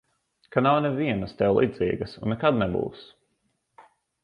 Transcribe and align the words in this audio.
Ka 0.53 0.63
nav 0.67 0.77
nevienas 0.85 1.35
tev 1.41 1.59
līdzīgas 1.61 2.17
un 2.23 2.35
nekad 2.35 2.59
nebūs. 2.65 3.07